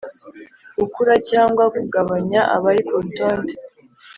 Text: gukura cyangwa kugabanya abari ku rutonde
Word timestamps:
gukura 0.79 1.13
cyangwa 1.29 1.63
kugabanya 1.75 2.41
abari 2.55 2.81
ku 2.87 2.93
rutonde 3.03 3.53